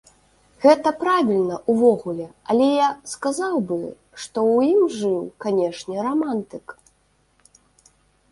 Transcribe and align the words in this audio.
Гэта 0.63 0.91
правільна, 1.01 1.57
увогуле, 1.73 2.25
але 2.53 2.69
я 2.69 2.87
сказаў 3.13 3.53
бы, 3.71 3.77
што 4.23 4.39
ў 4.53 4.57
ім 4.75 4.81
жыў, 5.01 5.21
канешне, 5.45 5.97
рамантык. 6.07 6.65